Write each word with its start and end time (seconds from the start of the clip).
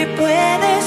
que 0.00 0.06
puedes. 0.16 0.79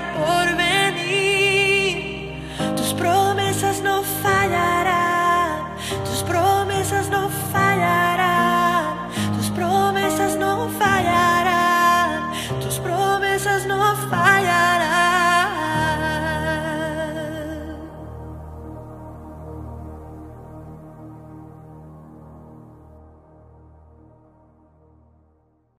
por 0.00 0.56
ver. 0.56 0.61